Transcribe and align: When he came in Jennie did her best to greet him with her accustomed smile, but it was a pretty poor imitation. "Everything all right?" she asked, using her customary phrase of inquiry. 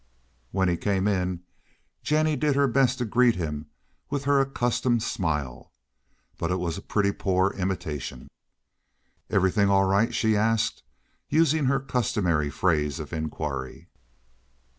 When 0.49 0.67
he 0.67 0.77
came 0.77 1.07
in 1.07 1.41
Jennie 2.01 2.35
did 2.35 2.55
her 2.55 2.67
best 2.67 2.97
to 2.97 3.05
greet 3.05 3.35
him 3.35 3.67
with 4.09 4.23
her 4.23 4.39
accustomed 4.39 5.03
smile, 5.03 5.71
but 6.39 6.49
it 6.49 6.55
was 6.57 6.75
a 6.75 6.81
pretty 6.81 7.11
poor 7.11 7.51
imitation. 7.51 8.27
"Everything 9.29 9.69
all 9.69 9.85
right?" 9.85 10.11
she 10.11 10.35
asked, 10.35 10.81
using 11.29 11.65
her 11.65 11.79
customary 11.79 12.49
phrase 12.49 12.99
of 12.99 13.13
inquiry. 13.13 13.89